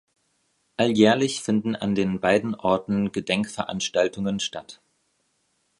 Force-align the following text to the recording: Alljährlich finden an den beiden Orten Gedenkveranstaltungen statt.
Alljährlich 0.77 1.43
finden 1.43 1.75
an 1.75 1.93
den 1.93 2.19
beiden 2.19 2.55
Orten 2.55 3.11
Gedenkveranstaltungen 3.11 4.39
statt. 4.39 4.81